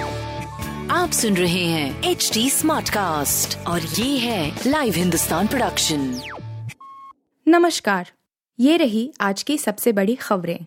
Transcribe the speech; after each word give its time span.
आप 0.93 1.11
सुन 1.11 1.37
रहे 1.37 1.65
हैं 1.65 2.03
एच 2.03 2.31
डी 2.35 2.51
स्मार्ट 2.51 2.91
कास्ट 2.91 3.67
और 3.67 3.83
ये 3.83 4.19
है 4.19 4.61
लाइव 4.67 4.95
हिंदुस्तान 4.95 5.47
प्रोडक्शन 5.47 6.21
नमस्कार 7.49 8.11
ये 8.61 8.77
रही 8.77 9.13
आज 9.21 9.43
की 9.43 9.59
सबसे 9.59 9.93
बड़ी 9.93 10.15
खबरें। 10.15 10.65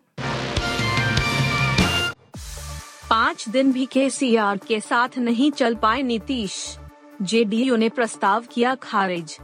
पाँच 3.09 3.49
दिन 3.49 3.71
भी 3.71 3.85
केसीआर 3.85 4.57
के 4.57 4.79
साथ 4.79 5.09
नहीं 5.17 5.51
चल 5.51 5.75
पाए 5.75 6.01
नीतीश। 6.01 6.77
जेडीयू 7.21 7.75
ने 7.75 7.89
प्रस्ताव 7.89 8.45
किया 8.53 8.75
खारिज। 8.75 9.37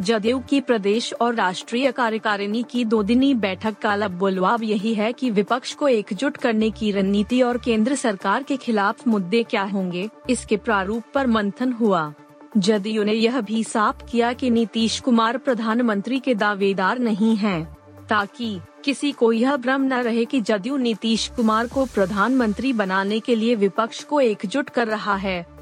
जदयू 0.00 0.38
की 0.40 0.60
प्रदेश 0.60 1.14
और 1.20 1.34
राष्ट्रीय 1.34 1.92
कार्यकारिणी 1.92 2.62
की 2.62 2.84
दो 2.84 3.02
दिनी 3.02 3.34
बैठक 3.34 3.78
का 3.78 3.94
लबोलवाब 3.96 4.62
यही 4.62 4.94
है 4.94 5.12
कि 5.12 5.30
विपक्ष 5.30 5.74
को 5.74 5.88
एकजुट 5.88 6.36
करने 6.36 6.70
की 6.70 6.90
रणनीति 6.90 7.42
और 7.42 7.58
केंद्र 7.58 7.94
सरकार 7.94 8.42
के 8.42 8.56
खिलाफ 8.56 9.06
मुद्दे 9.08 9.42
क्या 9.42 9.62
होंगे 9.62 10.08
इसके 10.30 10.56
प्रारूप 10.56 11.02
पर 11.14 11.26
मंथन 11.26 11.72
हुआ। 11.72 12.12
जदयू 12.58 13.04
ने 13.04 13.12
यह 13.12 13.40
भी 13.40 13.64
साफ़ 13.64 14.04
किया 14.04 14.32
कि 14.32 14.50
नीतीश 14.50 15.00
कुमार 15.00 15.38
प्रधानमंत्री 15.38 16.18
के 16.18 16.34
दावेदार 16.34 16.98
नहीं 16.98 17.36
हैं, 17.36 17.76
ताकि 18.08 18.60
किसी 18.84 19.12
को 19.12 19.32
यह 19.32 19.56
भ्रम 19.56 19.82
न 19.82 19.92
रहे 19.92 20.24
कि 20.24 20.40
जदयू 20.40 20.76
नीतीश 20.76 21.28
कुमार 21.36 21.66
को 21.66 21.84
प्रधानमंत्री 21.84 22.72
बनाने 22.72 23.20
के 23.20 23.34
लिए 23.34 23.54
विपक्ष 23.54 24.04
को 24.04 24.20
एकजुट 24.20 24.70
कर 24.70 24.88
रहा 24.88 25.14
है। 25.14 25.53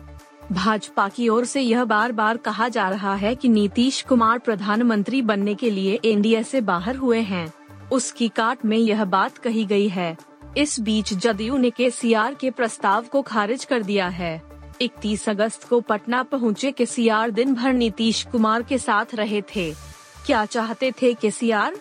भाजपा 0.53 1.09
की 1.09 1.29
ओर 1.29 1.45
से 1.45 1.61
यह 1.61 1.85
बार 1.85 2.13
बार 2.13 2.37
कहा 2.37 2.69
जा 2.69 2.89
रहा 2.89 3.15
है 3.15 3.35
कि 3.35 3.49
नीतीश 3.49 4.03
कुमार 4.03 4.39
प्रधानमंत्री 4.39 5.23
बनने 5.23 5.55
के 5.55 5.71
लिए 5.71 6.01
एनडीए 6.05 6.43
से 6.43 6.61
बाहर 6.61 6.97
हुए 6.97 7.21
हैं। 7.21 7.53
उसकी 7.93 8.29
काट 8.29 8.65
में 8.65 8.77
यह 8.77 9.05
बात 9.05 9.39
कही 9.39 9.65
गई 9.65 9.89
है। 9.89 10.17
इस 10.57 10.81
बीच 10.81 11.15
जदयू 11.15 11.57
ने 11.57 11.71
केसीआर 11.71 12.35
के 12.35 12.51
प्रस्ताव 12.51 13.03
को 13.03 13.23
खारिज 13.23 13.65
कर 13.65 13.83
दिया 13.83 14.09
है। 14.09 14.43
31 14.81 15.29
अगस्त 15.29 15.69
को 15.69 15.81
पटना 15.81 16.23
पहुँचे 16.23 16.73
के 16.73 16.87
दिन 17.31 17.55
भर 17.55 17.73
नीतीश 17.73 18.27
कुमार 18.33 18.63
के 18.63 18.79
साथ 18.79 19.15
रहे 19.15 19.43
थे। 19.57 19.75
क्या 20.27 20.45
चाहते 20.45 20.93
थे 20.93 21.15
केसीआर? 21.15 21.77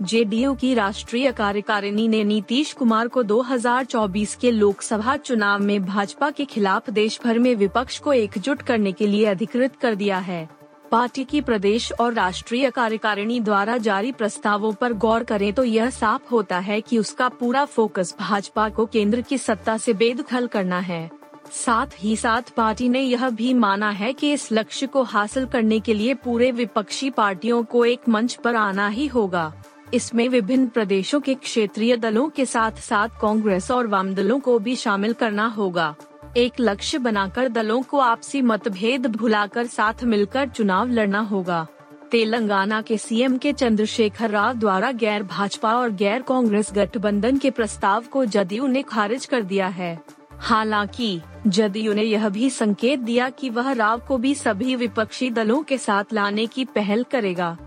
जेडीयू 0.00 0.54
की 0.54 0.74
राष्ट्रीय 0.74 1.30
कार्यकारिणी 1.32 2.06
ने 2.08 2.22
नीतीश 2.24 2.72
कुमार 2.72 3.08
को 3.08 3.22
2024 3.22 4.34
के 4.34 4.50
लोकसभा 4.50 5.16
चुनाव 5.16 5.60
में 5.60 5.84
भाजपा 5.84 6.30
के 6.30 6.44
खिलाफ 6.44 6.90
देश 6.90 7.20
भर 7.24 7.38
में 7.38 7.54
विपक्ष 7.54 7.98
को 7.98 8.12
एकजुट 8.12 8.62
करने 8.62 8.92
के 8.92 9.06
लिए 9.06 9.24
अधिकृत 9.24 9.76
कर 9.76 9.94
दिया 9.94 10.18
है। 10.18 10.48
पार्टी 10.90 11.24
की 11.24 11.40
प्रदेश 11.40 11.92
और 11.92 12.12
राष्ट्रीय 12.12 12.70
कार्यकारिणी 12.70 13.40
द्वारा 13.40 13.76
जारी 13.78 14.12
प्रस्तावों 14.12 14.72
पर 14.72 14.92
गौर 14.92 15.24
करें 15.24 15.52
तो 15.52 15.64
यह 15.64 15.90
साफ़ 15.90 16.30
होता 16.30 16.58
है 16.58 16.80
कि 16.80 16.98
उसका 16.98 17.28
पूरा 17.28 17.64
फोकस 17.64 18.14
भाजपा 18.20 18.68
को 18.68 18.86
केंद्र 18.86 19.20
की 19.20 19.38
सत्ता 19.38 19.76
से 19.76 19.92
बेदखल 19.92 20.46
करना 20.46 20.78
है। 20.78 21.10
साथ 21.52 21.86
ही 21.98 22.16
साथ 22.16 22.54
पार्टी 22.56 22.88
ने 22.88 23.00
यह 23.00 23.28
भी 23.30 23.54
माना 23.54 23.90
है 23.90 24.12
कि 24.12 24.32
इस 24.32 24.48
लक्ष्य 24.52 24.86
को 24.86 25.02
हासिल 25.02 25.46
करने 25.46 25.80
के 25.80 25.94
लिए 25.94 26.14
पूरे 26.14 26.50
विपक्षी 26.52 27.10
पार्टियों 27.10 27.62
को 27.64 27.84
एक 27.84 28.08
मंच 28.08 28.34
पर 28.34 28.56
आना 28.56 28.88
ही 28.88 29.06
होगा। 29.06 29.52
इसमें 29.94 30.28
विभिन्न 30.28 30.66
प्रदेशों 30.66 31.20
के 31.20 31.34
क्षेत्रीय 31.34 31.96
दलों 31.96 32.28
के 32.28 32.46
साथ 32.46 32.72
साथ 32.72 33.08
कांग्रेस 33.20 33.70
और 33.70 33.86
वाम 33.86 34.14
दलों 34.14 34.40
को 34.40 34.58
भी 34.58 34.76
शामिल 34.76 35.12
करना 35.12 35.46
होगा। 35.46 35.94
एक 36.36 36.52
लक्ष्य 36.60 36.98
बनाकर 36.98 37.48
दलों 37.48 37.82
को 37.82 37.98
आपसी 37.98 38.42
मतभेद 38.42 39.06
भुलाकर 39.06 39.66
साथ 39.66 40.04
मिलकर 40.04 40.48
चुनाव 40.48 40.88
लड़ना 40.88 41.20
होगा। 41.20 41.66
तेलंगाना 42.10 42.82
के 42.82 42.98
सीएम 42.98 43.38
के 43.38 43.52
चंद्रशेखर 43.52 44.30
राव 44.30 44.52
द्वारा 44.52 44.92
गैर 44.92 45.22
भाजपा 45.22 45.74
और 45.74 45.90
गैर 45.90 46.22
कांग्रेस 46.22 46.70
गठबंधन 46.74 47.38
के 47.38 47.50
प्रस्ताव 47.50 48.02
को 48.02 48.24
जदयू 48.24 48.66
ने 48.66 48.82
खारिज 48.82 49.26
कर 49.26 49.42
दिया 49.42 49.66
है। 49.66 50.02
हालाँकि, 50.32 51.20
जदयू 51.46 51.92
ने 51.92 52.02
यह 52.02 52.28
भी 52.28 52.50
संकेत 52.50 53.00
दिया 53.00 53.30
कि 53.30 53.50
वह 53.50 53.72
राव 53.72 54.00
को 54.08 54.18
भी 54.18 54.34
सभी 54.34 54.76
विपक्षी 54.76 55.30
दलों 55.30 55.62
के 55.62 55.78
साथ 55.78 56.04
लाने 56.12 56.46
की 56.46 56.64
पहल 56.64 57.04
करेगा। 57.10 57.58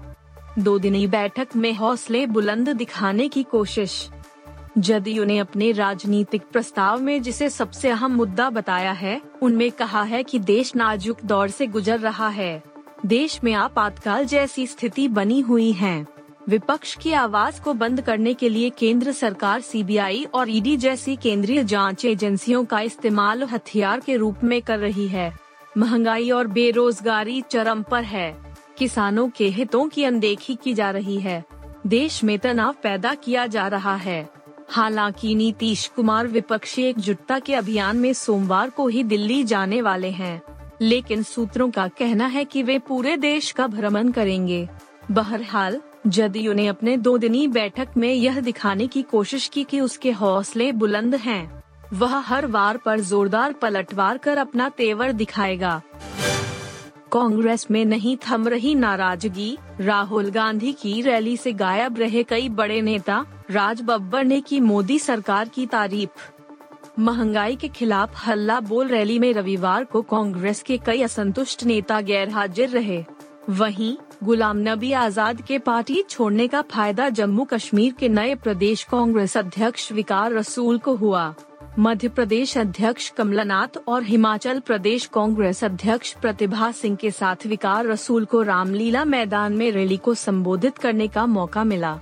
दो 0.59 0.79
दिनी 0.79 1.07
बैठक 1.07 1.47
में 1.55 1.73
हौसले 1.73 2.25
बुलंद 2.25 2.69
दिखाने 2.69 3.27
की 3.27 3.43
कोशिश। 3.43 4.09
जदयू 4.77 5.25
ने 5.25 5.37
अपने 5.37 5.71
राजनीतिक 5.71 6.41
प्रस्ताव 6.51 7.01
में 7.01 7.21
जिसे 7.21 7.49
सबसे 7.49 7.89
अहम 7.89 8.15
मुद्दा 8.15 8.49
बताया 8.49 8.91
है, 8.91 9.21
उनमें 9.41 9.71
कहा 9.71 10.03
है 10.03 10.23
कि 10.23 10.39
देश 10.39 10.75
नाजुक 10.75 11.17
दौर 11.25 11.49
से 11.49 11.67
गुजर 11.67 11.99
रहा 11.99 12.27
है। 12.27 12.63
देश 13.05 13.39
में 13.43 13.53
आपातकाल 13.53 14.25
जैसी 14.25 14.67
स्थिति 14.67 15.07
बनी 15.07 15.39
हुई 15.39 15.71
है। 15.71 16.07
विपक्ष 16.49 16.97
की 16.97 17.11
आवाज़ 17.11 17.61
को 17.61 17.73
बंद 17.73 18.01
करने 18.01 18.33
के 18.33 18.49
लिए 18.49 18.69
केंद्र 18.69 19.11
सरकार 19.11 19.61
सीबीआई 19.61 20.25
और 20.33 20.49
ईडी 20.49 20.77
जैसी 20.77 21.15
केंद्रीय 21.15 21.63
जाँच 21.63 22.05
एजेंसियों 22.05 22.65
का 22.65 22.79
इस्तेमाल 22.79 23.43
हथियार 23.43 23.99
के 23.99 24.15
रूप 24.15 24.37
में 24.43 24.61
कर 24.61 24.79
रही 24.79 25.07
है। 25.07 25.39
महँगाई 25.77 26.29
और 26.29 26.47
बेरोजगारी 26.47 27.41
चरम 27.41 27.83
पर 27.83 28.03
है। 28.03 28.54
किसानों 28.77 29.29
के 29.29 29.49
हितों 29.49 29.87
की 29.87 30.03
अनदेखी 30.03 30.57
की 30.63 30.73
जा 30.73 30.91
रही 30.91 31.19
है। 31.19 31.45
देश 31.87 32.23
में 32.23 32.39
तनाव 32.39 32.75
पैदा 32.83 33.13
किया 33.13 33.47
जा 33.47 33.67
रहा 33.67 33.95
है। 33.95 34.29
हालाँकि 34.69 35.35
नीतीश 35.35 35.87
कुमार 35.87 36.27
विपक्षी 36.27 36.83
एकजुटता 36.83 37.39
के 37.39 37.55
अभियान 37.55 37.97
में 37.97 38.13
सोमवार 38.13 38.69
को 38.69 38.87
ही 38.87 39.03
दिल्ली 39.03 39.43
जाने 39.43 39.81
वाले 39.81 40.09
हैं। 40.09 40.41
लेकिन 40.81 41.23
सूत्रों 41.23 41.71
का 41.71 41.87
कहना 41.87 42.25
है 42.25 42.45
कि 42.45 42.63
वे 42.63 42.79
पूरे 42.79 43.17
देश 43.17 43.51
का 43.51 43.67
भ्रमण 43.67 44.11
करेंगे। 44.11 44.69
बहरहाल, 45.11 45.81
जदयू 46.07 46.53
ने 46.53 46.67
अपने 46.67 46.97
दो 46.97 47.17
दिनी 47.17 47.47
बैठक 47.47 47.87
में 47.97 48.13
यह 48.13 48.39
दिखाने 48.39 48.87
की 48.87 49.01
कोशिश 49.01 49.47
की 49.47 49.63
कि 49.63 49.79
उसके 49.79 50.11
हौसले 50.11 50.71
बुलंद 50.71 51.15
हैं। 51.15 51.63
वह 51.93 52.15
हर 52.15 52.47
वार 52.47 52.77
पर 52.77 52.99
जोरदार 52.99 53.53
पलटवार 53.53 54.17
कर 54.17 54.37
अपना 54.37 54.69
तेवर 54.69 55.11
दिखाएगा। 55.11 55.81
कांग्रेस 57.15 57.65
में 57.71 57.83
नहीं 57.85 58.15
थम 58.17 58.47
रही 58.47 58.73
नाराज़गी। 58.75 59.57
राहुल 59.81 60.29
गांधी 60.29 60.71
की 60.73 61.01
रैली 61.01 61.35
से 61.37 61.51
गायब 61.53 61.97
रहे 61.97 62.23
कई 62.23 62.49
बड़े 62.49 62.81
नेता, 62.81 63.23
राज 63.51 63.81
बब्बर 63.81 64.23
ने 64.23 64.39
की 64.41 64.59
मोदी 64.59 64.97
सरकार 64.99 65.49
की 65.49 65.65
तारीफ़। 65.65 66.99
महँगाई 66.99 67.55
के 67.55 67.67
खिलाफ 67.67 68.27
हल्ला 68.27 68.59
बोल 68.59 68.87
रैली 68.87 69.17
में 69.19 69.31
रविवार 69.33 69.83
को 69.83 70.01
कांग्रेस 70.01 70.61
के 70.61 70.77
कई 70.77 71.01
असंतुष्ट 71.01 71.63
नेता 71.63 72.01
गैर 72.01 72.29
हाजिर 72.29 72.69
रहे। 72.69 73.03
वहीं, 73.49 73.95
गुलाम 74.23 74.57
नबी 74.59 74.91
आज़ाद 74.91 75.41
के 75.41 75.59
पार्टी 75.59 76.03
छोड़ने 76.09 76.47
का 76.47 76.61
फ़ायदा 76.61 77.09
जम्मू 77.09 77.43
कश्मीर 77.43 77.93
के 77.93 78.09
नए 78.09 78.35
प्रदेश 78.35 78.83
कांग्रेस 78.83 79.37
अध्यक्ष 79.37 79.91
विकार 79.91 80.33
रसूल 80.33 80.77
को 80.77 80.95
हुआ। 80.95 81.33
मध्य 81.79 82.09
प्रदेश 82.09 82.57
अध्यक्ष 82.57 83.09
कमलनाथ 83.09 83.77
और 83.87 84.03
हिमाचल 84.03 84.59
प्रदेश 84.59 85.05
कांग्रेस 85.05 85.63
अध्यक्ष 85.63 86.13
प्रतिभा 86.13 86.71
सिंह 86.71 86.95
के 86.95 87.11
साथ 87.11 87.45
विकार 87.47 87.85
रसूल 87.85 88.25
को 88.25 88.41
रामलीला 88.41 89.05
मैदान 89.05 89.53
में 89.53 89.71
रैली 89.71 89.97
को 89.97 90.13
संबोधित 90.13 90.77
करने 90.77 91.07
का 91.07 91.25
मौका 91.25 91.63
मिला। 91.63 91.99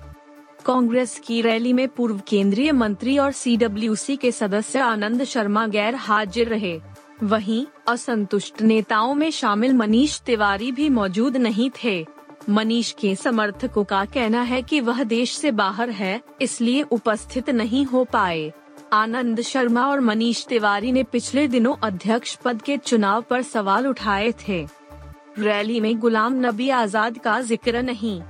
कांग्रेस 0.65 1.21
की 1.25 1.41
रैली 1.41 1.73
में 1.73 1.87
पूर्व 1.87 2.21
केंद्रीय 2.27 2.71
मंत्री 2.71 3.17
और 3.17 3.31
CWC 3.31 4.17
के 4.17 4.31
सदस्य 4.31 4.79
आनंद 4.79 5.23
शर्मा 5.23 5.67
गैर 5.67 5.95
हाजिर 5.95 6.47
रहे। 6.47 6.79
वहीं 7.23 7.65
असंतुष्ट 7.87 8.61
नेताओं 8.61 9.13
में 9.13 9.31
शामिल 9.31 9.73
मनीष 9.73 10.21
तिवारी 10.21 10.71
भी 10.71 10.89
मौजूद 10.89 11.37
नहीं 11.37 11.69
थे। 11.83 12.05
मनीष 12.49 12.91
के 12.91 13.15
समर्थकों 13.15 13.83
का 13.83 14.05
कहना 14.05 14.41
है 14.41 14.61
कि 14.61 14.79
वह 14.79 15.03
देश 15.03 15.37
से 15.37 15.51
बाहर 15.51 15.89
है, 15.89 16.21
इसलिए 16.41 16.81
उपस्थित 16.81 17.49
नहीं 17.49 17.85
हो 17.85 18.03
पाए। 18.03 18.53
आनंद 18.93 19.41
शर्मा 19.41 19.85
और 19.87 19.99
मनीष 20.01 20.45
तिवारी 20.45 20.91
ने 20.91 21.03
पिछले 21.03 21.47
दिनों 21.47 21.73
अध्यक्ष 21.83 22.35
पद 22.35 22.61
के 22.61 22.75
चुनाव 22.77 23.21
पर 23.21 23.41
सवाल 23.41 23.87
उठाए 23.87 24.31
थे। 24.39 24.59
रैली 25.39 25.79
में 25.79 25.97
गुलाम 25.99 26.33
नबी 26.45 26.69
आज़ाद 26.71 27.17
का 27.17 27.39
ज़िक्र 27.41 27.81
नहीं। 27.81 28.21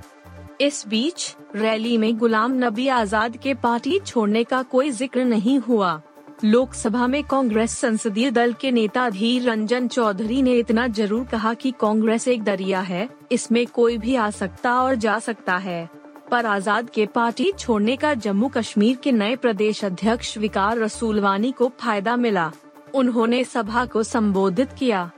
इस 0.60 0.84
बीच, 0.88 1.34
रैली 1.56 1.96
में 1.98 2.16
गुलाम 2.18 2.52
नबी 2.58 2.86
आज़ाद 2.90 3.36
के 3.36 3.54
पार्टी 3.54 3.98
छोड़ने 4.00 4.44
का 4.44 4.62
कोई 4.64 4.90
ज़िक्र 4.92 5.24
नहीं 5.24 5.58
हुआ। 5.58 6.00
लोकसभा 6.44 7.06
में 7.06 7.22
कांग्रेस 7.24 7.76
संसदीय 7.78 8.30
दल 8.30 8.52
के 8.52 8.70
नेता 8.70 9.08
धीर 9.10 9.42
रंजन 9.42 9.88
चौधरी 9.88 10.40
ने 10.42 10.54
इतना 10.54 10.86
ज़रूर 10.90 11.24
कहा 11.24 11.52
कि 11.54 11.72
कांग्रेस 11.80 12.28
एक 12.28 12.42
दरिया 12.42 12.80
है, 12.82 13.08
इसमें 13.32 13.66
कोई 13.66 13.98
भी 13.98 14.16
आ 14.16 14.30
सकता 14.32 14.74
और 14.82 14.94
जा 14.96 15.18
सकता 15.18 15.56
है। 15.58 15.88
पर 16.34 16.46
आज़ाद 16.46 16.88
के 16.90 17.04
पार्टी 17.06 17.50
छोड़ने 17.52 17.94
का 17.96 18.12
जम्मू 18.14 18.48
कश्मीर 18.48 18.96
के 18.96 19.10
नए 19.12 19.34
प्रदेश 19.36 19.84
अध्यक्ष 19.84 20.36
विकार 20.38 20.78
रसूलवानी 20.78 21.50
को 21.52 21.68
फ़ायदा 21.80 22.16
मिला। 22.16 22.50
उन्होंने 22.94 23.42
सभा 23.44 23.84
को 23.86 24.02
संबोधित 24.02 24.72
किया। 24.72 25.10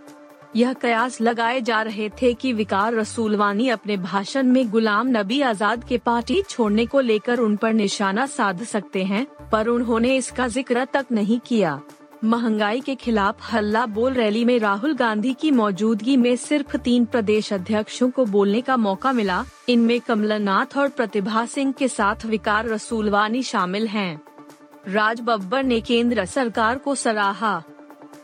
यह 0.57 0.73
कयास 0.73 1.21
लगाए 1.21 1.61
जा 1.61 1.81
रहे 1.83 2.09
थे 2.23 2.33
कि 2.35 2.53
विकार 2.53 2.95
रसूलवानी 2.95 3.69
अपने 3.69 3.97
भाषण 3.97 4.47
में 4.47 4.71
गुलाम 4.71 5.09
नबी 5.09 5.41
आज़ाद 5.43 5.85
के 5.85 5.99
पार्टी 5.99 6.43
छोड़ने 6.43 6.87
को 6.87 7.01
लेकर 7.01 7.41
उन 7.41 7.57
पर 7.57 7.73
निशाना 7.73 8.27
साध 8.29 8.63
सकते 8.65 9.05
हैं, 9.05 9.27
पर 9.53 9.69
उन्होंने 9.69 10.17
इसका 10.17 10.49
ज़िक्र 10.49 10.85
तक 10.85 11.07
नहीं 11.13 11.41
किया। 11.41 11.81
महँगाई 12.25 12.81
के 12.81 12.95
खिलाफ 12.95 13.53
हल्ला 13.53 13.87
बोल 13.87 14.13
रैली 14.13 14.45
में 14.45 14.59
राहुल 14.59 14.95
गांधी 14.95 15.35
की 15.35 15.51
मौजूदगी 15.51 16.17
में 16.17 16.37
सिर्फ़ 16.37 16.77
तीन 16.77 17.05
प्रदेश 17.05 17.53
अध्यक्षों 17.53 18.11
को 18.11 18.25
बोलने 18.25 18.61
का 18.61 18.77
मौका 18.77 19.13
मिला। 19.13 19.45
इनमें 19.69 20.01
कमलनाथ 20.01 20.79
और 20.79 20.89
प्रतिभा 20.89 21.47
सिंह 21.47 21.73
के 21.73 21.89
साथ 21.89 22.27
विकार 22.27 22.69
रसूलवानी 22.69 23.43
शामिल 23.43 23.87
हैं। 23.87 24.21
राज 24.89 25.21
बब्बर 25.21 25.63
ने 25.63 25.81
केंद्र 25.81 26.25
सरकार 26.25 26.79
को 26.79 26.95
सराहा। 26.95 27.63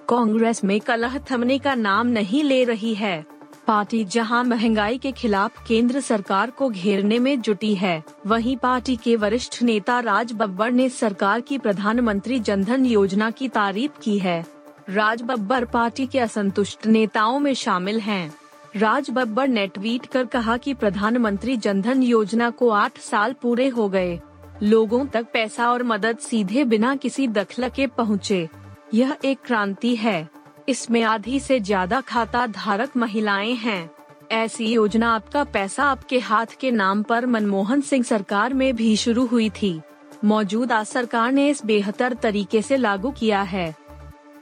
कांग्रेस 0.09 0.65
में 0.65 0.81
कलह 0.81 1.19
थमने 1.31 1.59
का 1.59 1.75
नाम 1.75 2.07
नहीं 2.07 2.45
ले 2.45 2.65
रही 2.65 2.95
है। 2.95 3.32
पार्टी 3.67 4.05
जहाँ 4.05 4.43
महँगाई 4.45 4.99
के 4.99 5.13
खिलाफ 5.13 5.67
केंद्र 5.67 6.01
सरकार 6.01 6.51
को 6.51 6.69
घेरने 6.69 7.19
में 7.19 7.41
जुटी 7.41 7.75
है, 7.75 8.03
वहीं 8.27 8.57
पार्टी 8.57 8.97
के 8.97 9.17
वरिष्ठ 9.17 9.63
नेता 9.63 9.99
राज 10.01 10.33
बब्बर 10.33 10.71
ने 10.71 10.89
सरकार 10.89 11.41
की 11.41 11.59
प्रधानमंत्री 11.59 12.39
जनधन 12.41 12.87
योजना 12.87 13.31
की 13.31 13.49
तारीफ़ 13.49 14.01
की 14.03 14.19
है। 14.19 14.45
राज 14.91 15.23
बब्बर 15.23 15.65
पार्टी 15.65 16.07
के 16.07 16.19
असंतुष्ट 16.19 16.87
नेताओं 16.87 17.39
में 17.41 17.55
शामिल 17.55 18.01
हैं। 18.01 18.35
राज 18.77 19.11
बब्बर 19.11 19.49
ने 19.49 19.67
ट्वीट 19.67 20.07
कर 20.07 20.27
कहा 20.27 20.57
कि 20.57 20.75
प्रधानमंत्री 20.75 21.57
जनधन 21.57 22.03
योजना 22.03 22.51
को 22.51 22.69
आठ 22.71 22.99
साल 22.99 23.33
पूरे 23.33 23.69
हो 23.69 23.89
गए। 23.89 24.21
लोगों 24.63 25.07
तक 25.07 25.27
पैसा 25.33 25.71
और 25.73 25.83
मदद 25.83 26.19
सीधे 26.19 26.65
बिना 26.65 26.95
किसी 26.97 27.29
दखल 27.29 27.69
के 27.69 27.87
पहुँचे। 27.87 28.49
यह 28.95 29.17
एक 29.25 29.39
क्रांति 29.45 29.97
है। 29.97 30.29
इसमें 30.69 31.03
आधी 31.03 31.41
से 31.41 31.59
ज़्यादा 31.61 32.01
खाता 32.01 32.47
धारक 32.47 32.97
महिलाएँ 32.97 33.55
हैं 33.55 33.91
ऐसी 34.33 34.67
योजना 34.67 35.15
आपका 35.15 35.45
पैसा 35.45 35.85
आपके 35.85 36.19
हाथ 36.19 36.47
के 36.61 36.71
नाम 36.71 37.03
पर 37.03 37.27
मनमोहन 37.27 37.81
सिंह 37.81 38.05
सरकार 38.05 38.55
में 38.55 38.75
भी 38.77 38.97
शुरू 38.97 39.27
हुई 39.27 39.51
थी 39.51 39.81
मौजूदा 40.25 40.83
सरकार 40.85 41.33
ने 41.33 41.49
इस 41.49 41.65
बेहतर 41.67 42.15
तरीके 42.15 42.63
से 42.63 42.77
लागू 42.77 43.11
किया 43.11 43.43
है 43.43 43.75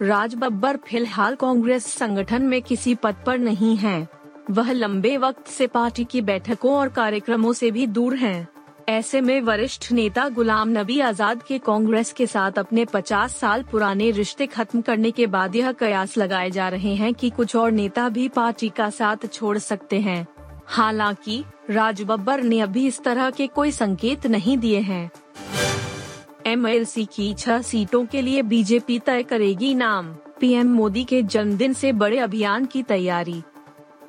राज 0.03 0.35
बब्बर 0.35 0.77
फ़िलहाल 0.77 1.35
कांग्रेस 1.35 1.87
संगठन 1.87 2.43
में 2.43 2.61
किसी 2.63 2.95
पद 2.95 3.17
पर 3.27 3.39
नहीं 3.39 3.77
हैं। 3.77 4.09
वह 4.51 4.73
लंबे 4.73 5.17
वक्त 5.17 5.49
से 5.49 5.67
पार्टी 5.67 6.05
की 6.05 6.21
बैठकों 6.21 6.75
और 6.77 6.89
कार्यक्रमों 6.89 7.53
से 7.53 7.71
भी 7.71 7.87
दूर 7.87 8.15
हैं। 8.17 8.49
ऐसे 8.91 9.21
में 9.21 9.41
वरिष्ठ 9.41 9.93
नेता 9.93 10.29
गुलाम 10.29 10.69
नबी 10.69 11.01
आज़ाद 11.01 11.43
के 11.43 11.59
कांग्रेस 11.59 12.13
के 12.13 12.27
साथ 12.27 12.53
अपने 12.53 12.85
50 12.85 13.37
साल 13.37 13.63
पुराने 13.63 14.11
रिश्ते 14.11 14.47
खत्म 14.47 14.81
करने 14.81 15.11
के 15.11 15.27
बाद 15.27 15.57
यह 15.57 15.73
कयास 15.73 16.19
लगाए 16.19 16.51
जा 16.51 16.69
रहे 16.69 16.95
हैं 16.95 17.15
कि 17.15 17.31
कुछ 17.31 17.57
और 17.57 17.71
नेता 17.71 18.09
भी 18.09 18.29
पार्टी 18.29 18.69
का 18.69 18.91
साथ 18.91 19.17
छोड़ 19.33 19.59
सकते 19.59 20.01
हैं। 20.01 20.27
हालाँकि, 20.67 21.45
राज 21.71 22.03
बब्बर 22.03 22.43
ने 22.43 22.61
अभी 22.61 22.87
इस 22.87 23.03
तरह 23.05 23.31
के 23.31 23.47
कोई 23.47 23.71
संकेत 23.71 24.27
नहीं 24.27 24.59
दिए 24.59 24.81
हैं। 24.81 25.11
एमएलसी 26.47 27.05
की 27.05 27.35
छह 27.35 27.63
सीटों 27.63 28.07
के 28.07 28.23
लिए 28.23 28.43
बीजेपी 28.43 28.99
तय 28.99 29.23
करेगी 29.23 29.75
नाम। 29.75 30.15
पीएम 30.41 30.67
मोदी 30.67 31.05
के 31.05 31.23
जन्मदिन 31.23 31.73
से 31.73 31.93
बड़े 31.93 32.19
अभियान 32.19 32.65
की 32.65 32.83
तैयारी। 32.83 33.43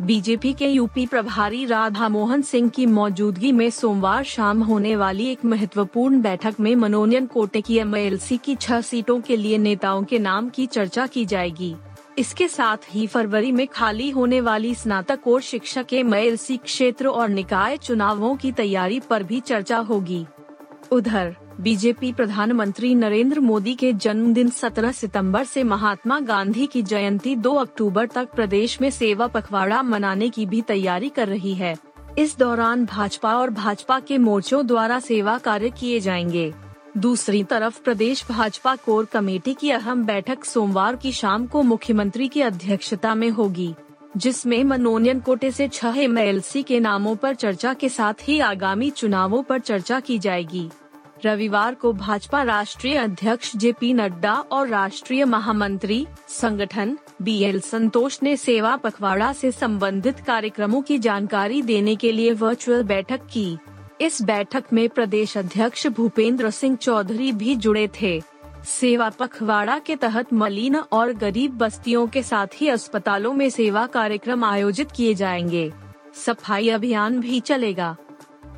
बीजेपी 0.01 0.51
के 0.53 0.67
यूपी 0.67 1.05
प्रभारी 1.05 1.65
राधा 1.65 2.07
मोहन 2.09 2.41
सिंह 2.41 2.69
की 2.69 2.85
मौजूदगी 2.85 3.51
में 3.51 3.69
सोमवार 3.69 4.23
शाम 4.23 4.63
होने 4.63 4.95
वाली 4.95 5.27
एक 5.27 5.43
महत्वपूर्ण 5.45 6.21
बैठक 6.21 6.55
में 6.59 6.75
मनोनयन 6.75 7.25
कोटे 7.25 7.61
की 7.61 7.77
एमएलसी 7.77 8.37
की 8.37 8.55
छह 8.55 8.81
सीटों 8.81 9.19
के 9.21 9.37
लिए 9.37 9.57
नेताओं 9.57 10.03
के 10.03 10.19
नाम 10.19 10.49
की 10.49 10.65
चर्चा 10.65 11.05
की 11.07 11.25
जाएगी। 11.25 11.75
इसके 12.17 12.47
साथ 12.47 12.77
ही 12.89 13.05
फरवरी 13.07 13.51
में 13.51 13.67
खाली 13.67 14.09
होने 14.09 14.41
वाली 14.41 14.73
स्नातक 14.75 15.27
और 15.27 15.41
शिक्षक 15.41 15.93
एम 15.93 16.13
क्षेत्र 16.55 17.07
और 17.07 17.29
निकाय 17.29 17.77
चुनावों 17.77 18.35
की 18.35 18.51
तैयारी 18.51 18.99
पर 18.99 19.23
भी 19.23 19.39
चर्चा 19.39 19.77
होगी। 19.77 20.25
उधर 20.91 21.35
बीजेपी 21.59 22.13
प्रधानमंत्री 22.13 22.95
नरेंद्र 22.95 23.39
मोदी 23.39 23.73
के 23.75 23.93
जन्मदिन 23.93 24.49
17 24.49 24.91
सितंबर 24.91 25.43
से 25.43 25.63
महात्मा 25.63 26.19
गांधी 26.19 26.65
की 26.65 26.81
जयंती 26.81 27.35
2 27.35 27.55
अक्टूबर 27.55 28.05
तक 28.05 28.31
प्रदेश 28.31 28.81
में 28.81 28.89
सेवा 28.89 29.27
पखवाड़ा 29.27 29.81
मनाने 29.81 30.29
की 30.29 30.45
भी 30.45 30.61
तैयारी 30.61 31.09
कर 31.09 31.27
रही 31.27 31.53
है। 31.53 31.77
इस 32.17 32.37
दौरान 32.37 32.85
भाजपा 32.85 33.35
और 33.35 33.49
भाजपा 33.49 33.99
के 33.99 34.17
मोर्चों 34.17 34.67
द्वारा 34.67 34.99
सेवा 34.99 35.37
कार्य 35.37 35.69
किए 35.69 35.99
जाएँगे। 35.99 36.53
दूसरी 36.97 37.43
तरफ़ 37.43 37.81
प्रदेश 37.83 38.25
भाजपा 38.29 38.75
कोर 38.75 39.05
कमेटी 39.05 39.53
की 39.53 39.71
अहम 39.71 40.05
बैठक 40.05 40.45
सोमवार 40.45 40.95
की 40.95 41.11
शाम 41.11 41.47
को 41.47 41.61
मुख्यमंत्री 41.61 42.27
की 42.27 42.41
अध्यक्षता 42.41 43.15
में 43.15 43.29
होगी, 43.29 43.73
जिसमें 44.17 44.63
मनोनयन 44.63 45.19
कोटे 45.19 45.51
से 45.51 45.67
छह 45.67 45.93
एमएलसी 45.97 46.63
के 46.63 46.79
नामों 46.79 47.15
पर 47.15 47.35
चर्चा 47.35 47.73
के 47.73 47.89
साथ 47.89 48.13
ही 48.21 48.39
आगामी 48.39 48.89
चुनावों 48.89 49.43
पर 49.43 49.59
चर्चा 49.59 49.99
की 49.99 50.19
जाएगी। 50.19 50.69
रविवार 51.25 51.75
को 51.75 51.93
भाजपा 51.93 52.43
राष्ट्रीय 52.43 52.95
अध्यक्ष 52.95 53.55
जे 53.55 53.71
पी 53.71 53.93
नड्डा 53.93 54.33
और 54.33 54.67
राष्ट्रीय 54.67 55.25
महामंत्री 55.25 56.07
संगठन 56.27 56.97
बी 57.21 57.39
एल 57.43 57.59
संतोष 57.59 58.19
ने 58.23 58.37
सेवा 58.37 58.75
पखवाड़ा 58.75 59.33
से 59.33 59.51
संबंधित 59.51 60.19
कार्यक्रमों 60.19 60.81
की 60.81 60.97
जानकारी 60.99 61.61
देने 61.61 61.95
के 61.95 62.11
लिए 62.11 62.33
वर्चुअल 62.33 62.83
बैठक 62.83 63.21
की। 63.33 63.57
इस 64.01 64.21
बैठक 64.21 64.63
में 64.73 64.89
प्रदेश 64.89 65.37
अध्यक्ष 65.37 65.87
भूपेंद्र 65.87 66.49
सिंह 66.49 66.75
चौधरी 66.75 67.31
भी 67.31 67.55
जुड़े 67.55 67.89
थे। 68.01 68.21
सेवा 68.65 69.09
पखवाड़ा 69.09 69.79
के 69.79 69.95
तहत 69.95 70.33
मलिन 70.33 70.75
और 70.75 71.13
गरीब 71.13 71.57
बस्तियों 71.57 72.07
के 72.07 72.23
साथ 72.23 72.47
ही 72.55 72.67
अस्पतालों 72.67 73.33
में 73.33 73.49
सेवा 73.49 73.85
कार्यक्रम 73.87 74.43
आयोजित 74.43 74.91
किए 74.91 75.13
जाएँगे। 75.13 75.71
सफ़ाई 76.15 76.69
अभियान 76.69 77.19
भी 77.19 77.39
चलेगा। 77.39 77.95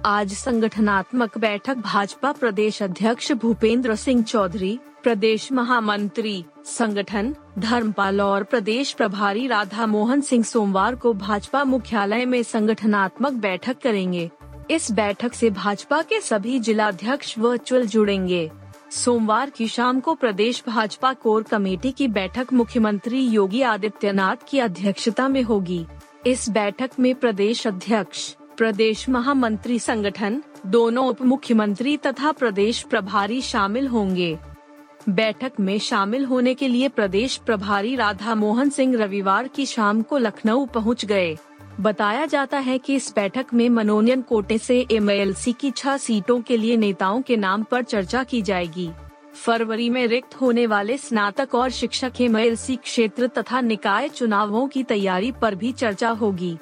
आज 0.06 0.34
संगठनात्मक 0.34 1.38
बैठक 1.38 1.76
भाजपा 1.76 2.32
प्रदेश 2.32 2.82
अध्यक्ष 2.84 3.32
भूपेंद्र 3.32 3.96
सिंह 3.96 4.24
चौधरी, 4.24 4.80
प्रदेश 5.04 5.52
महामंत्री 5.52 6.46
संगठन, 6.66 7.36
धर्मपाल 7.60 8.22
और 8.22 8.44
प्रदेश 8.44 8.92
प्रभारी 8.92 9.48
राधा 9.48 9.86
मोहन 9.86 10.22
सिंह 10.22 10.44
सोमवार 10.44 10.96
को 10.96 11.14
भाजपा 11.14 11.64
मुख्यालय 11.64 12.26
में 12.26 12.44
संगठनात्मक 12.44 13.32
बैठक 13.32 13.82
करेंगे। 13.82 14.30
इस 14.72 14.92
बैठक 14.92 15.34
से 15.34 15.50
भाजपा 15.50 16.02
के 16.02 16.22
सभी 16.22 16.60
जिलाध्यक्ष 16.60 17.38
वर्चुअल 17.38 17.86
जुड़ेंगे। 17.86 18.52
सोमवार 18.92 19.50
की 19.50 19.68
शाम 19.68 20.00
को 20.00 20.16
प्रदेश 20.16 20.64
भाजपा 20.68 21.14
कोर 21.14 21.44
कमेटी 21.44 21.92
की 21.92 22.08
बैठक 22.08 22.54
मुख्यमंत्री 22.54 23.26
योगी 23.28 23.62
आदित्यनाथ 23.62 24.48
की 24.48 24.60
अध्यक्षता 24.60 25.28
में 25.28 25.44
होगी। 25.44 25.86
इस 26.28 26.50
बैठक 26.50 26.92
में 27.00 27.14
प्रदेश 27.16 27.68
अध्यक्ष 27.68 28.36
प्रदेश 28.58 29.10
महामंत्री 29.10 29.80
संगठन, 29.80 30.42
दोनों 30.66 31.08
उप 31.08 31.22
मुख्यमंत्री 31.22 31.98
तथा 31.98 32.32
प्रदेश 32.32 32.82
प्रभारी 32.82 33.42
शामिल 33.42 33.88
होंगे। 33.88 34.38
बैठक 35.10 35.52
में 35.60 35.80
शामिल 35.80 36.26
होने 36.26 36.54
के 36.54 36.68
लिए 36.68 36.90
प्रदेश 36.90 37.38
प्रभारी 37.38 37.96
राधा 37.96 38.36
मोहन 38.36 38.70
सिंह 38.70 38.96
रविवार 38.98 39.48
की 39.48 39.66
शाम 39.66 40.02
को 40.02 40.18
लखनऊ 40.18 40.66
पहुँच 40.66 41.06
गए। 41.06 41.38
बताया 41.80 42.26
जाता 42.26 42.58
है 42.58 42.78
कि 42.78 42.96
इस 42.96 43.14
बैठक 43.16 43.46
में 43.54 43.70
मनोनयन 43.70 44.22
कोटे 44.22 44.58
से 44.58 44.86
एम 44.92 45.08
की 45.60 45.72
छह 45.72 45.98
सीटों 45.98 46.42
के 46.42 46.58
लिए 46.58 46.78
नेताओं 46.78 47.22
के 47.22 47.38
नाम 47.38 47.64
पर 47.64 47.84
चर्चा 47.84 48.24
की 48.24 48.42
जाएगी। 48.42 48.90
फरवरी 49.36 49.90
में 49.90 50.08
रिक्त 50.08 50.36
होने 50.36 50.68
वाले 50.68 50.98
स्नातक 50.98 51.56
और 51.56 51.70
शिक्षक 51.70 52.22
एमएलसी 52.22 52.76
क्षेत्र 52.76 53.28
तथा 53.28 53.62
निकाय 53.62 54.10
चुनावों 54.10 54.68
की 54.68 54.84
तैयारी 54.84 55.32
पर 55.32 55.56
भी 55.56 55.72
चर्चा 55.72 56.10
होगी। 56.10 56.58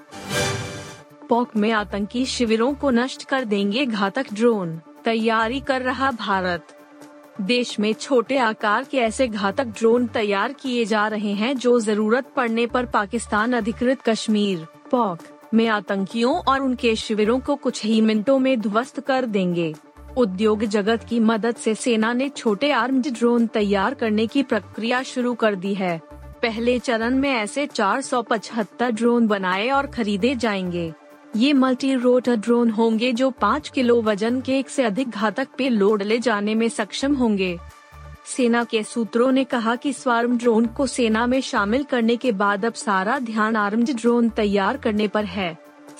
पोक 1.31 1.55
में 1.55 1.71
आतंकी 1.71 2.25
शिविरों 2.25 2.73
को 2.73 2.89
नष्ट 2.89 3.23
कर 3.23 3.43
देंगे 3.45 3.85
घातक 3.85 4.25
ड्रोन, 4.33 4.81
तैयारी 5.05 5.59
कर 5.59 5.81
रहा 5.81 6.11
भारत। 6.11 6.67
देश 7.41 7.79
में 7.79 7.93
छोटे 7.93 8.37
आकार 8.37 8.83
के 8.83 8.97
ऐसे 8.97 9.27
घातक 9.27 9.63
ड्रोन 9.63 10.07
तैयार 10.07 10.53
किए 10.53 10.85
जा 10.85 11.07
रहे 11.07 11.31
हैं 11.31 11.57
जो 11.57 11.79
ज़रूरत 11.79 12.33
पड़ने 12.35 12.67
पर 12.67 12.85
पाकिस्तान 12.85 13.53
अधिकृत 13.53 14.01
कश्मीर, 14.01 14.67
पॉक, 14.91 15.19
में 15.53 15.67
आतंकियों 15.67 16.35
और 16.37 16.59
उनके 16.59 16.95
शिविरों 16.95 17.39
को 17.39 17.55
कुछ 17.55 17.85
ही 17.85 18.01
मिनटों 18.01 18.39
में 18.39 18.61
ध्वस्त 18.61 18.99
कर 18.99 19.25
देंगे। 19.25 19.75
उद्योग 20.17 20.63
जगत 20.63 21.03
की 21.09 21.19
मदद 21.19 21.55
से 21.55 21.75
सेना 21.75 22.13
ने 22.13 22.29
छोटे 22.29 22.71
आर्म्ड 22.71 23.07
ड्रोन 23.07 23.47
तैयार 23.47 23.93
करने 23.93 24.27
की 24.27 24.43
प्रक्रिया 24.43 25.03
शुरू 25.03 25.33
कर 25.33 25.55
दी 25.55 25.73
है। 25.73 26.01
पहले 26.41 26.79
चरण 26.79 27.15
में 27.15 27.31
ऐसे 27.31 27.67
475 27.67 28.91
ड्रोन 28.91 29.27
बनाए 29.27 29.69
और 29.69 29.87
खरीदे 29.87 30.35
जाएँगे। 30.35 30.93
ये 31.35 31.53
मल्टी 31.53 31.93
रोटर 31.95 32.35
ड्रोन 32.35 32.69
होंगे 32.69 33.11
जो 33.13 33.29
पाँच 33.31 33.69
किलो 33.69 34.01
वज़न 34.01 34.41
के 34.41 34.57
एक 34.59 34.69
से 34.69 34.83
अधिक 34.83 35.09
घातक 35.09 35.47
पे 35.57 35.69
लोड 35.69 36.01
ले 36.01 36.19
जाने 36.19 36.55
में 36.55 36.69
सक्षम 36.69 37.15
होंगे। 37.15 37.57
सेना 38.25 38.63
के 38.63 38.83
सूत्रों 38.83 39.31
ने 39.31 39.43
कहा 39.43 39.75
कि 39.75 39.93
स्वार्म 39.93 40.37
ड्रोन 40.37 40.65
को 40.65 40.87
सेना 40.87 41.25
में 41.27 41.41
शामिल 41.41 41.83
करने 41.83 42.15
के 42.15 42.31
बाद 42.31 42.65
अब 42.65 42.73
सारा 42.73 43.19
ध्यान 43.19 43.55
आर्म्ड 43.55 43.91
ड्रोन 43.91 44.29
तैयार 44.29 44.77
करने 44.77 45.07
पर 45.07 45.25
है। 45.25 45.57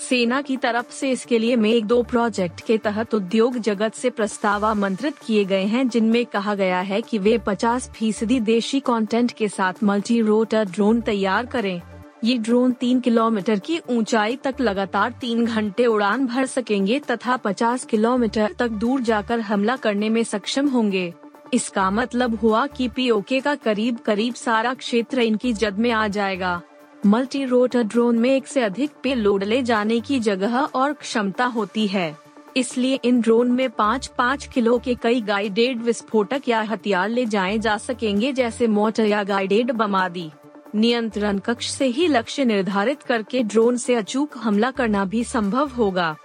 सेना 0.10 0.42
की 0.42 0.58
तरफ़ 0.58 0.92
से 0.92 1.12
इसके 1.12 1.40
लिए 1.40 1.56
में 1.56 1.70
एक 1.72 1.86
दो 1.86 2.04
प्रोजेक्ट 2.04 2.62
के 2.62 2.78
तहत 2.78 3.14
उद्योग 3.14 3.58
जगत 3.58 3.94
से 3.94 4.10
प्रस्ताव 4.10 4.66
आमंत्रित 4.66 5.18
किए 5.28 5.46
गए 5.46 5.64
हैं, 5.64 5.88
जिनमें 5.90 6.26
कहा 6.26 6.56
गया 6.56 6.80
है 6.80 7.02
कि 7.02 7.18
वे 7.18 7.38
50 7.38 7.90
फ़ीसदी 7.90 8.40
देशी 8.40 8.80
कंटेंट 8.80 9.32
के 9.32 9.48
साथ 9.48 9.84
मल्टी 9.84 10.22
रोटर 10.22 10.66
ड्रोन 10.66 11.02
तैयार 11.02 11.46
करें। 11.46 11.82
ये 12.24 12.38
ड्रोन 12.38 12.72
तीन 12.72 13.00
किलोमीटर 13.00 13.60
की 13.60 13.80
ऊंचाई 13.90 14.36
तक 14.36 14.60
लगातार 14.62 15.12
तीन 15.12 15.46
घंटे 15.46 15.86
उड़ान 15.86 16.26
भर 16.26 16.46
सकेंगे 16.46 17.00
तथा 17.00 17.38
50 17.38 17.86
किलोमीटर 17.86 18.54
तक 18.60 18.72
दूर 18.82 19.02
जाकर 19.02 19.40
हमला 19.40 19.76
करने 19.76 20.10
में 20.10 20.24
सक्षम 20.24 20.68
होंगे। 20.68 21.14
इसका 21.54 21.90
मतलब 21.92 22.36
हुआ 22.36 22.66
कि 22.68 22.88
पीओके 22.88 23.40
का 23.40 23.56
करीब 23.56 23.98
करीब 23.98 24.34
सारा 24.34 24.74
क्षेत्र 24.74 25.22
इनकी 25.22 25.54
जद 25.54 25.80
में 25.80 25.92
आ 25.92 26.08
जाएगा। 26.08 26.62
मल्टी 27.06 27.44
रोटर 27.46 27.84
ड्रोन 27.84 28.20
में 28.20 28.30
एक 28.30 28.48
से 28.48 28.62
अधिक 28.62 28.92
पे 29.04 29.16
लोड 29.16 29.44
ले 29.44 29.62
जाने 29.62 30.00
की 30.00 30.20
जगह 30.20 30.58
और 30.58 30.94
क्षमता 30.94 31.46
होती 31.46 31.88
है। 31.88 32.16
इसलिए 32.58 33.00
इन 33.04 33.22
ड्रोन 33.22 33.52
में 33.52 33.70
पाँच 33.70 34.08
पाँच 34.08 34.46
किलो 34.46 34.78
के 34.78 34.96
कई 34.96 35.22
गाइडेड 35.22 35.82
विस्फोटक 35.82 36.50
या 36.50 36.62
हथियार 36.62 37.10
ले 37.10 37.26
जाए 37.26 37.58
जा 37.58 37.78
सकेंगे 37.78 38.32
जैसे 38.34 38.68
मोटर 38.68 39.06
या 39.06 39.24
गाइडेड 39.24 39.72
बम 39.72 39.96
आदि। 39.96 40.30
नियंत्रण 40.76 41.40
कक्ष 41.40 41.70
से 41.70 41.86
ही 41.86 42.08
लक्ष्य 42.08 42.46
निर्धारित 42.46 43.04
करके 43.04 43.44
ड्रोन 43.44 43.78
से 43.78 43.96
अचूक 43.96 44.38
हमला 44.38 44.72
करना 44.72 45.06
भी 45.06 45.24
संभव 45.24 45.70
होगा। 45.70 46.16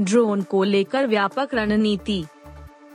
ड्रोन 0.00 0.42
को 0.42 0.64
लेकर 0.64 1.06
व्यापक 1.06 1.48
रणनीति। 1.54 2.24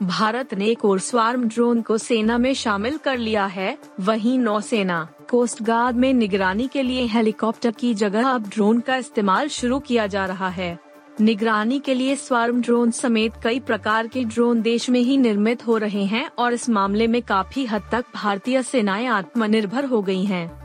भारत 0.02 0.54
ने 0.54 0.66
एक 0.66 0.84
और 0.84 0.98
स्वार्म 0.98 1.48
ड्रोन 1.48 1.82
को 1.82 1.98
सेना 1.98 2.38
में 2.38 2.54
शामिल 2.54 2.98
कर 2.98 3.18
लिया 3.18 3.46
है, 3.46 3.78
वहीं 4.00 4.38
नौसेना 4.38 5.08
कोस्ट 5.30 5.62
गार्ड 5.62 5.96
में 5.96 6.12
निगरानी 6.12 6.68
के 6.68 6.82
लिए 6.82 7.06
हेलीकॉप्टर 7.06 7.70
की 7.70 7.94
जगह 7.94 8.28
अब 8.28 8.48
ड्रोन 8.48 8.80
का 8.80 8.96
इस्तेमाल 8.96 9.48
शुरू 9.48 9.78
किया 9.78 10.06
जा 10.06 10.26
रहा 10.26 10.48
है। 10.48 10.78
निगरानी 11.20 11.78
के 11.78 11.94
लिए 11.94 12.16
स्वार्म 12.16 12.60
ड्रोन 12.60 12.90
समेत 12.90 13.32
कई 13.44 13.60
प्रकार 13.60 14.06
के 14.06 14.24
ड्रोन 14.24 14.62
देश 14.62 14.90
में 14.90 15.00
ही 15.00 15.16
निर्मित 15.16 15.66
हो 15.66 15.76
रहे 15.76 16.04
हैं 16.04 16.30
और 16.38 16.52
इस 16.52 16.68
मामले 16.70 17.06
में 17.06 17.22
काफ़ी 17.22 17.66
हद 17.66 17.82
तक 17.92 18.04
भारतीय 18.14 18.62
सेनाएँ 18.62 19.06
आत्मनिर्भर 19.06 19.84
हो 19.84 20.02
गई 20.02 20.24
हैं। 20.24 20.61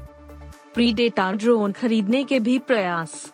प्रीडेटा 0.77 1.31
ड्रोन 1.31 1.72
खरीदने 1.72 2.24
के 2.24 2.39
भी 2.39 2.60
प्रयास। 2.60 3.34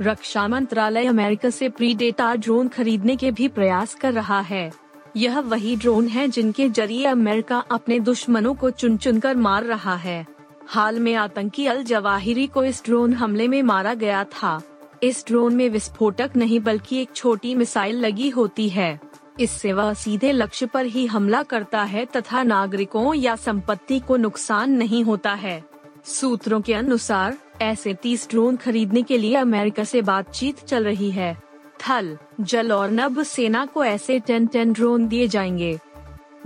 रक्षा 0.00 0.48
मंत्रालय 0.48 1.04
अमेरिका 1.04 1.50
से 1.50 1.68
प्रीडेटा 1.68 2.34
ड्रोन 2.34 2.68
खरीदने 2.68 3.16
के 3.16 3.30
भी 3.30 3.48
प्रयास 3.48 3.94
कर 3.94 4.12
रहा 4.12 4.40
है। 4.40 4.72
यह 5.16 5.38
वही 5.40 5.76
ड्रोन 5.76 6.08
है 6.08 6.28
जिनके 6.28 6.68
ज़रिए 6.68 7.04
अमेरिका 7.04 7.58
अपने 7.58 8.00
दुश्मनों 8.00 8.54
को 8.54 8.70
चुन 8.70 8.96
चुन 8.96 9.20
कर 9.20 9.36
मार 9.36 9.64
रहा 9.64 9.94
है। 9.94 10.26
हाल 10.68 11.00
में 11.00 11.14
आतंकी 11.14 11.66
अल 11.66 11.82
जवाहिरी 11.82 12.46
को 12.46 12.64
इस 12.64 12.84
ड्रोन 12.84 13.14
हमले 13.14 13.48
में 13.48 13.62
मारा 13.62 13.94
गया 13.94 14.24
था। 14.24 14.62
इस 15.02 15.26
ड्रोन 15.26 15.56
में 15.56 15.68
विस्फोटक 15.68 16.30
नहीं 16.36 16.60
बल्कि 16.60 17.02
एक 17.02 17.08
छोटी 17.14 17.54
मिसाइल 17.54 17.96
लगी 17.96 18.28
होती 18.28 18.68
है। 18.68 19.00
इससे 19.40 19.72
वह 19.72 19.94
सीधे 19.94 20.32
लक्ष्य 20.32 20.66
पर 20.66 20.86
ही 20.86 21.06
हमला 21.06 21.42
करता 21.42 21.82
है 21.82 22.04
तथा 22.04 22.42
नागरिकों 22.42 23.14
या 23.14 23.36
संपत्ति 23.36 24.00
को 24.00 24.16
नुकसान 24.16 24.70
नहीं 24.70 25.04
होता 25.04 25.34
है। 25.34 25.67
सूत्रों 26.08 26.60
के 26.60 26.74
अनुसार, 26.74 27.36
ऐसे 27.62 27.94
तीस 27.94 28.30
ड्रोन 28.30 28.56
खरीदने 28.56 29.02
के 29.02 29.18
लिए 29.18 29.34
अमेरिका 29.34 29.84
से 29.84 30.02
बातचीत 30.02 30.58
चल 30.58 30.84
रही 30.84 31.10
है। 31.10 31.42
थल, 31.80 32.18
जल 32.40 32.72
और 32.72 32.90
नभ 32.90 33.22
सेना 33.22 33.66
को 33.66 33.84
ऐसे 33.84 34.20
टेन 34.20 34.46
टेन 34.46 34.72
ड्रोन 34.72 35.08
दिए 35.08 35.28
जाएँगे। 35.28 35.78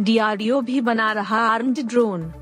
डीआरडीओ 0.00 0.60
भी 0.60 0.80
बना 0.80 1.12
रहा 1.12 1.38
आर्म्ड 1.38 1.80
ड्रोन। 1.80 2.32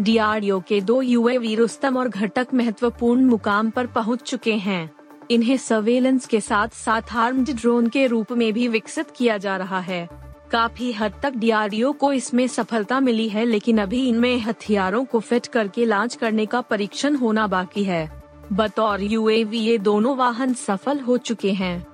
डीआरडीओ 0.00 0.60
के 0.60 0.80
दो 0.80 1.02
यूएवी 1.02 1.54
रुस्तम 1.54 1.96
और 1.96 2.08
घटक 2.08 2.46
महत्वपूर्ण 2.54 3.24
मुकाम 3.24 3.70
पर 3.70 3.86
पहुँच 3.86 4.22
चुके 4.22 4.54
हैं। 4.54 4.92
इन्हें 5.30 5.56
सर्वेलेंस 5.56 6.26
के 6.26 6.40
साथ 6.40 6.68
साथ 6.68 7.02
आर्म्ड 7.16 7.50
ड्रोन 7.50 7.86
के 7.86 8.06
रूप 8.06 8.32
में 8.32 8.52
भी 8.52 8.68
विकसित 8.68 9.06
किया 9.16 9.38
जा 9.38 9.56
रहा 9.56 9.80
है। 9.80 10.29
काफ़ी 10.52 10.92
हद 10.92 11.12
तक 11.22 11.32
डीआरडीओ 11.32 11.92
को 11.92 12.12
इसमें 12.12 12.46
सफलता 12.48 13.00
मिली 13.00 13.28
है, 13.28 13.44
लेकिन 13.44 13.78
अभी 13.78 14.08
इनमें 14.08 14.40
हथियारों 14.40 15.04
को 15.04 15.20
फिट 15.20 15.46
करके 15.46 15.84
लॉन्च 15.84 16.14
करने 16.14 16.46
का 16.46 16.60
परीक्षण 16.60 17.16
होना 17.16 17.46
बाकी 17.46 17.84
है। 17.84 18.22
बतौर 18.52 19.00
यूएवी 19.00 19.58
ये 19.58 19.76
दोनों 19.78 20.16
वाहन 20.16 20.54
सफल 20.54 21.00
हो 21.00 21.16
चुके 21.18 21.52
हैं। 21.52 21.86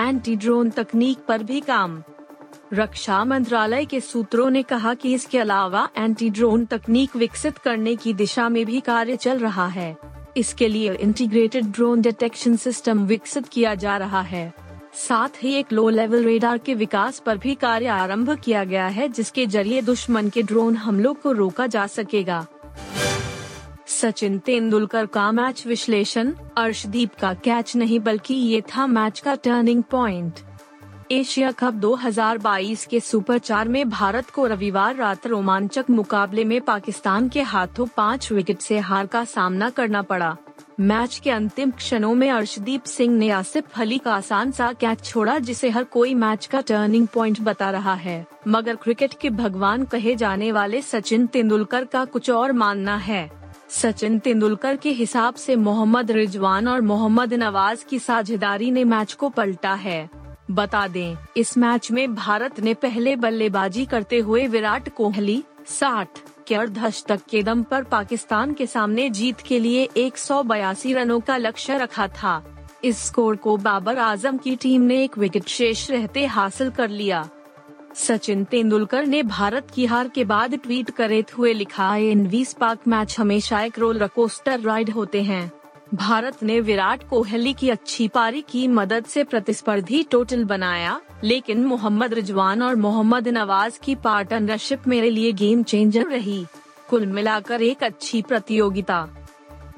एंटी 0.00 0.36
ड्रोन 0.36 0.70
तकनीक 0.70 1.18
पर 1.28 1.42
भी 1.42 1.60
काम। 1.60 2.02
रक्षा 2.72 3.24
मंत्रालय 3.24 3.84
के 3.84 4.00
सूत्रों 4.00 4.50
ने 4.50 4.62
कहा 4.62 4.94
कि 4.94 5.14
इसके 5.14 5.38
अलावा 5.38 5.88
एंटी 5.96 6.30
ड्रोन 6.30 6.64
तकनीक 6.64 7.16
विकसित 7.16 7.58
करने 7.58 7.96
की 7.96 8.14
दिशा 8.14 8.48
में 8.48 8.64
भी 8.66 8.80
कार्य 8.80 9.16
चल 9.16 9.38
रहा 9.38 9.66
है। 9.66 9.96
इसके 10.36 10.68
लिए 10.68 10.94
इंटीग्रेटेड 10.94 11.64
ड्रोन 11.64 12.00
डिटेक्शन 12.00 12.56
सिस्टम 12.56 13.04
विकसित 13.04 13.48
किया 13.48 13.74
जा 13.74 13.96
रहा 13.96 14.20
है। 14.20 14.69
साथ 14.94 15.42
ही 15.42 15.54
एक 15.54 15.72
लो 15.72 15.88
लेवल 15.88 16.24
रेडार 16.24 16.58
के 16.58 16.74
विकास 16.74 17.18
पर 17.18 17.38
भी 17.38 17.54
कार्य 17.54 17.86
आरंभ 17.86 18.30
किया 18.38 18.64
गया 18.64 18.86
है, 18.86 19.08
जिसके 19.08 19.46
ज़रिए 19.46 19.82
दुश्मन 19.82 20.28
के 20.28 20.42
ड्रोन 20.42 20.76
हमलों 20.76 21.14
को 21.14 21.32
रोका 21.32 21.66
जा 21.66 21.86
सकेगा। 21.86 22.46
सचिन 23.86 24.38
तेंदुलकर 24.38 25.06
का 25.06 25.30
मैच 25.32 25.66
विश्लेषण, 25.66 26.32
अर्शदीप 26.56 27.14
का 27.14 27.34
कैच 27.34 27.76
नहीं, 27.76 28.00
बल्कि 28.00 28.34
ये 28.34 28.60
था 28.60 28.86
मैच 28.86 29.20
का 29.20 29.34
टर्निंग 29.34 29.82
पॉइंट 29.82 30.38
एशिया 31.12 31.50
कप 31.50 31.74
2022 31.74 32.84
के 32.86 33.00
सुपर 33.00 33.38
चार 33.38 33.68
में 33.68 33.88
भारत 33.90 34.30
को 34.30 34.46
रविवार 34.46 34.96
रात 34.96 35.26
रोमांचक 35.26 35.90
मुकाबले 35.90 36.44
में 36.44 36.60
पाकिस्तान 36.60 37.28
के 37.28 37.42
हाथों 37.42 37.86
पाँच 37.86 38.30
विकेट 38.32 38.60
से 38.60 38.78
हार 38.78 39.06
का 39.06 39.24
सामना 39.24 39.70
करना 39.70 40.02
पड़ा। 40.02 40.36
मैच 40.80 41.18
के 41.24 41.30
अंतिम 41.30 41.70
क्षणों 41.70 42.14
में 42.14 42.30
अर्शदीप 42.30 42.84
सिंह 42.84 43.16
ने 43.18 43.30
आसिफ 43.30 43.78
अली 43.80 43.98
का 43.98 44.14
आसान 44.14 44.50
सा 44.50 44.72
कैच 44.72 45.04
छोड़ा, 45.04 45.38
जिसे 45.38 45.70
हर 45.70 45.84
कोई 45.84 46.14
मैच 46.14 46.46
का 46.46 46.60
टर्निंग 46.60 47.06
पॉइंट 47.06 47.40
बता 47.40 47.70
रहा 47.70 47.94
है। 47.94 48.26
मगर 48.48 48.76
क्रिकेट 48.76 49.14
के 49.20 49.30
भगवान 49.30 49.84
कहे 49.84 50.14
जाने 50.16 50.52
वाले 50.52 50.80
सचिन 50.82 51.26
तेंदुलकर 51.26 51.84
का 51.84 52.04
कुछ 52.04 52.30
और 52.30 52.52
मानना 52.52 52.96
है। 52.96 53.30
सचिन 53.70 54.18
तेंदुलकर 54.18 54.76
के 54.76 54.90
हिसाब 54.90 55.34
से 55.34 55.56
मोहम्मद 55.56 56.10
रिजवान 56.10 56.68
और 56.68 56.80
मोहम्मद 56.80 57.34
नवाज़ 57.34 57.84
की 57.84 57.98
साझेदारी 57.98 58.70
ने 58.70 58.84
मैच 58.84 59.12
को 59.12 59.28
पलटा 59.28 59.74
है। 59.74 60.08
बता 60.50 60.86
दें, 60.88 61.16
इस 61.36 61.56
मैच 61.58 61.90
में 61.90 62.14
भारत 62.14 62.60
ने 62.60 62.74
पहले 62.74 63.16
बल्लेबाजी 63.16 63.86
करते 63.86 64.18
हुए 64.18 64.46
विराट 64.46 64.88
कोहली 64.88 65.42
साठ 65.66 66.08
के 66.50 66.54
अर्धशतक 66.54 67.20
के 67.30 67.42
दम 67.42 67.62
पर 67.62 67.84
पाकिस्तान 67.84 68.52
के 68.52 68.66
सामने 68.66 69.08
जीत 69.10 69.40
के 69.40 69.58
लिए 69.58 69.88
एक 69.96 70.16
सौ 70.18 70.42
बयासी 70.42 70.94
रनों 70.94 71.20
का 71.20 71.36
लक्ष्य 71.36 71.78
रखा 71.78 72.08
था। 72.08 72.42
इस 72.84 72.98
स्कोर 72.98 73.36
को 73.36 73.56
बाबर 73.56 73.98
आज़म 73.98 74.38
की 74.38 74.56
टीम 74.56 74.82
ने 74.82 75.02
एक 75.04 75.18
विकेट 75.18 75.48
शेष 75.48 75.90
रहते 75.90 76.26
हासिल 76.26 76.70
कर 76.70 76.88
लिया। 76.88 77.28
सचिन 77.94 78.44
तेंदुलकर 78.44 79.06
ने 79.06 79.22
भारत 79.22 79.70
की 79.74 79.86
हार 79.86 80.08
के 80.08 80.24
बाद 80.24 80.54
ट्वीट 80.54 80.90
करे 80.90 81.24
हुए 81.38 81.52
लिखा 81.52 81.94
इन 81.96 82.26
वीस 82.26 82.52
पाक 82.52 82.88
मैच 82.88 83.16
हमेशा 83.18 83.60
एक 83.60 83.78
रोलर 83.78 84.06
कोस्टर 84.06 84.60
राइड 84.60 84.90
होते 84.90 85.22
हैं। 85.22 85.50
भारत 85.94 86.42
ने 86.42 86.60
विराट 86.60 87.08
कोहली 87.08 87.52
की 87.52 87.68
अच्छी 87.68 88.08
पारी 88.08 88.44
की 88.48 88.66
मदद 88.68 89.04
से 89.04 89.24
प्रतिस्पर्धी 89.24 90.02
टोटल 90.02 90.44
बनाया। 90.44 91.00
लेकिन 91.24 91.64
मोहम्मद 91.64 92.14
रिजवान 92.14 92.62
और 92.62 92.76
मोहम्मद 92.76 93.28
नवाज़ 93.28 93.78
की 93.82 93.94
पार्टनरशिप 93.94 94.88
मेरे 94.88 95.10
लिए 95.10 95.32
गेम 95.32 95.62
चेंजर 95.62 96.06
रही। 96.06 96.46
कुल 96.88 97.06
मिलाकर 97.06 97.62
एक 97.62 97.84
अच्छी 97.84 98.22
प्रतियोगिता। 98.22 99.08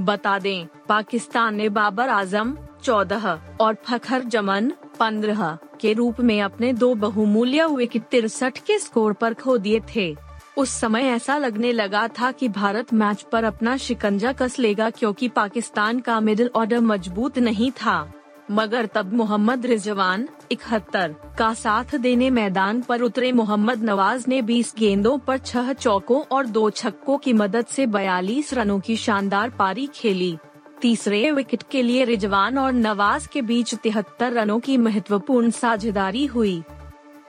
बता 0.01 0.39
दें, 0.39 0.67
पाकिस्तान 0.89 1.55
ने 1.55 1.69
बाबर 1.69 2.09
आज़म, 2.09 2.57
चौदह, 2.83 3.39
और 3.61 3.75
फखर 3.75 4.21
जमन, 4.21 4.73
पंद्रह, 5.01 5.59
के 5.81 5.93
रूप 5.93 6.21
में 6.21 6.43
अपने 6.43 6.73
दो 6.73 6.95
बहुमूल्य 6.95 7.67
विकेट 7.67 8.03
तिरसठ 8.03 8.59
के 8.59 8.79
स्कोर 8.79 9.13
पर 9.13 9.35
खो 9.35 9.59
दिए 9.59 9.81
थे। 9.97 10.17
उस 10.57 10.71
समय 10.71 11.03
ऐसा 11.03 11.39
लगने 11.39 11.73
लगा 11.73 12.09
था 12.09 12.33
कि 12.33 12.49
भारत 12.49 12.93
मैच 12.95 13.23
पर 13.23 13.45
अपना 13.45 13.77
शिकंजा 13.77 14.33
कस 14.33 14.59
लेगा 14.59 14.91
क्योंकि 14.91 15.29
पाकिस्तान 15.29 16.01
का 16.01 16.21
मिडिल 16.21 16.51
ऑर्डर 16.55 16.81
मज़बूत 16.81 17.39
नहीं 17.39 17.71
था। 17.71 18.13
मगर 18.51 18.87
तब 18.87 19.13
मोहम्मद 19.13 19.67
रिजवान 19.67 20.29
इकहत्तर 20.53 21.15
का 21.39 21.55
साथ 21.55 21.95
देने 21.97 22.31
मैदान 22.31 22.81
पर 22.81 23.03
उतरे। 23.03 23.33
मोहम्मद 23.33 23.83
नवाज़ 23.83 24.25
ने 24.29 24.43
20 24.43 24.75
गेंदों 24.79 25.19
पर 25.19 25.39
छह 25.39 25.73
चौकों 25.73 26.21
और 26.23 26.47
दो 26.47 26.71
छक्कों 26.71 27.19
की 27.19 27.33
मदद 27.33 27.67
से 27.67 27.87
42 27.87 28.55
रनों 28.55 28.81
की 28.81 28.97
शानदार 28.97 29.51
पारी 29.51 29.87
खेली। 29.87 30.39
तीसरे 30.81 31.31
विकेट 31.31 31.63
के 31.71 31.83
लिए 31.83 32.05
रिजवान 32.05 32.59
और 32.59 32.73
नवाज़ 32.73 33.29
के 33.29 33.43
बीच 33.43 33.75
तिहत्तर 33.75 34.33
रनों 34.33 34.61
की 34.61 34.77
महत्वपूर्ण 34.77 35.51
साझेदारी 35.51 36.27
हुई। 36.27 36.63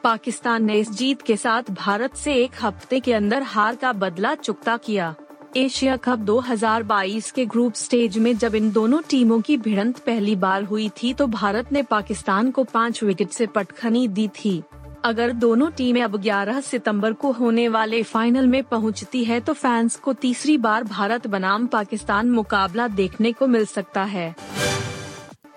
पाकिस्तान 0.03 0.65
ने 0.65 0.73
इस 0.73 0.91
जीत 0.91 1.21
के 1.21 1.37
साथ 1.37 1.63
भारत 1.71 2.15
से 2.15 2.33
एक 2.33 2.51
हफ़्ते 2.61 2.99
के 2.99 3.13
अंदर 3.13 3.43
हार 3.43 3.75
का 3.75 3.93
बदला 3.93 4.35
चुकता 4.35 4.77
किया। 4.77 5.15
एशिया 5.57 5.95
कप 5.95 6.19
2022 6.19 7.29
के 7.31 7.45
ग्रुप 7.45 7.73
स्टेज 7.73 8.17
में 8.17 8.37
जब 8.37 8.55
इन 8.55 8.71
दोनों 8.71 9.01
टीमों 9.09 9.39
की 9.41 9.57
भिड़ंत 9.57 9.97
पहली 9.97 10.35
बार 10.35 10.63
हुई 10.63 10.89
थी 11.01 11.13
तो 11.13 11.27
भारत 11.27 11.71
ने 11.71 11.83
पाकिस्तान 11.83 12.49
को 12.51 12.63
पाँच 12.63 13.03
विकेट 13.03 13.29
से 13.29 13.47
पटखनी 13.47 14.07
दी 14.07 14.27
थी। 14.27 14.61
अगर 15.05 15.31
दोनों 15.33 15.69
टीमें 15.71 16.01
अब 16.03 16.15
11 16.21 16.61
सितंबर 16.61 17.13
को 17.13 17.31
होने 17.31 17.67
वाले 17.67 18.01
फाइनल 18.03 18.47
में 18.47 18.63
पहुँचती 18.63 19.23
है 19.23 19.39
तो 19.39 19.53
फैंस 19.53 19.95
को 19.95 20.13
तीसरी 20.13 20.57
बार 20.57 20.83
भारत 20.83 21.27
बनाम 21.27 21.67
पाकिस्तान 21.67 22.31
मुकाबला 22.31 22.87
देखने 22.87 23.31
को 23.31 23.47
मिल 23.47 23.65
सकता 23.65 24.03
है। 24.03 24.35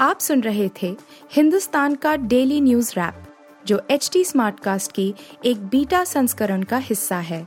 आप 0.01 0.21
सुन 0.21 0.41
रहे 0.41 0.71
थे 0.83 0.97
हिंदुस्तान 1.33 1.95
का 1.95 2.17
डेली 2.17 2.61
न्यूज़ 2.61 2.93
रैप, 2.97 3.23
जो 3.67 3.83
एच 3.91 4.11
टी 4.13 4.25
कास्ट 4.37 4.93
की 4.93 5.15
एक 5.45 5.67
बीटा 5.67 6.05
संस्करण 6.05 6.63
का 6.63 6.77
हिस्सा 6.77 7.17
है। 7.17 7.47